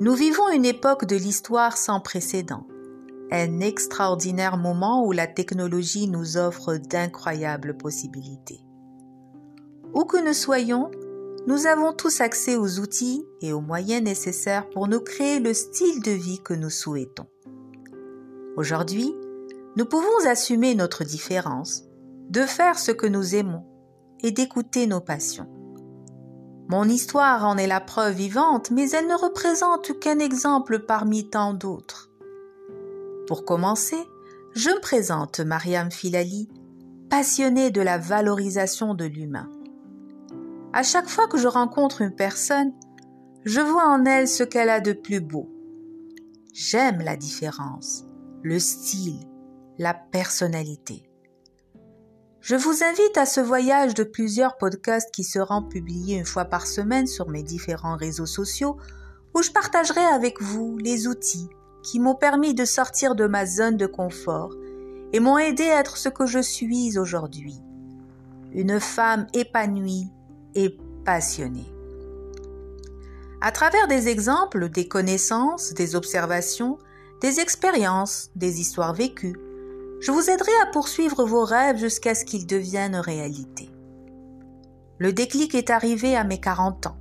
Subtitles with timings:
[0.00, 2.66] Nous vivons une époque de l'histoire sans précédent,
[3.30, 8.60] un extraordinaire moment où la technologie nous offre d'incroyables possibilités.
[9.92, 10.90] Où que nous soyons,
[11.46, 16.02] nous avons tous accès aux outils et aux moyens nécessaires pour nous créer le style
[16.02, 17.26] de vie que nous souhaitons.
[18.56, 19.14] Aujourd'hui,
[19.76, 21.84] nous pouvons assumer notre différence,
[22.28, 23.64] de faire ce que nous aimons
[24.22, 25.59] et d'écouter nos passions.
[26.70, 31.52] Mon histoire en est la preuve vivante, mais elle ne représente qu'un exemple parmi tant
[31.52, 32.12] d'autres.
[33.26, 33.98] Pour commencer,
[34.54, 36.48] je me présente Mariam Filali,
[37.08, 39.50] passionnée de la valorisation de l'humain.
[40.72, 42.72] À chaque fois que je rencontre une personne,
[43.44, 45.50] je vois en elle ce qu'elle a de plus beau.
[46.54, 48.04] J'aime la différence,
[48.44, 49.18] le style,
[49.76, 51.09] la personnalité.
[52.40, 56.66] Je vous invite à ce voyage de plusieurs podcasts qui seront publiés une fois par
[56.66, 58.78] semaine sur mes différents réseaux sociaux
[59.34, 61.50] où je partagerai avec vous les outils
[61.82, 64.54] qui m'ont permis de sortir de ma zone de confort
[65.12, 67.60] et m'ont aidé à être ce que je suis aujourd'hui.
[68.52, 70.08] Une femme épanouie
[70.54, 71.70] et passionnée.
[73.42, 76.78] À travers des exemples, des connaissances, des observations,
[77.20, 79.36] des expériences, des histoires vécues,
[80.00, 83.70] je vous aiderai à poursuivre vos rêves jusqu'à ce qu'ils deviennent réalité.
[84.98, 86.96] Le déclic est arrivé à mes 40 ans.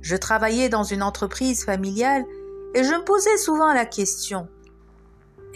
[0.00, 2.24] Je travaillais dans une entreprise familiale
[2.74, 4.48] et je me posais souvent la question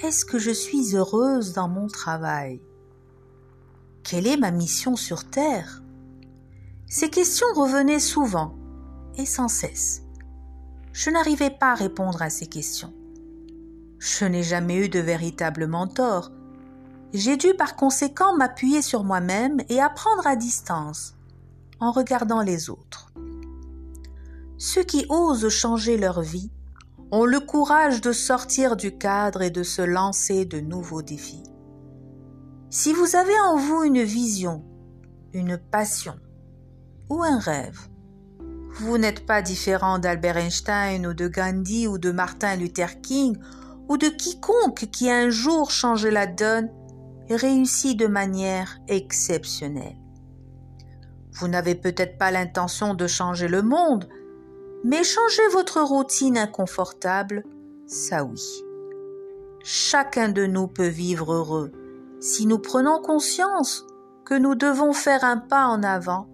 [0.02, 2.60] Est-ce que je suis heureuse dans mon travail?
[4.02, 5.82] Quelle est ma mission sur Terre?
[6.88, 8.54] Ces questions revenaient souvent
[9.16, 10.02] et sans cesse.
[10.92, 12.94] Je n'arrivais pas à répondre à ces questions.
[13.98, 16.30] Je n'ai jamais eu de véritable mentor,
[17.12, 21.14] j'ai dû par conséquent m'appuyer sur moi-même et apprendre à distance,
[21.80, 23.12] en regardant les autres.
[24.58, 26.50] Ceux qui osent changer leur vie
[27.12, 31.44] ont le courage de sortir du cadre et de se lancer de nouveaux défis.
[32.70, 34.64] Si vous avez en vous une vision,
[35.32, 36.16] une passion
[37.08, 37.88] ou un rêve,
[38.78, 43.38] vous n'êtes pas différent d'Albert Einstein ou de Gandhi ou de Martin Luther King
[43.88, 46.70] ou de quiconque qui un jour changé la donne
[47.34, 49.96] réussit de manière exceptionnelle.
[51.32, 54.08] Vous n'avez peut-être pas l'intention de changer le monde,
[54.84, 57.44] mais changer votre routine inconfortable,
[57.86, 58.40] ça oui.
[59.62, 61.72] Chacun de nous peut vivre heureux
[62.20, 63.86] si nous prenons conscience
[64.24, 66.28] que nous devons faire un pas en avant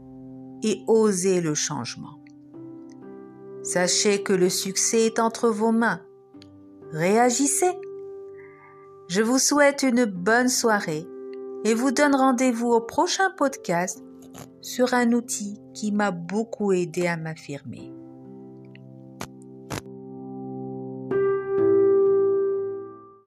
[0.62, 2.22] et oser le changement.
[3.62, 6.00] Sachez que le succès est entre vos mains.
[6.92, 7.72] Réagissez
[9.08, 11.06] je vous souhaite une bonne soirée
[11.64, 14.02] et vous donne rendez-vous au prochain podcast
[14.60, 17.92] sur un outil qui m'a beaucoup aidé à m'affirmer.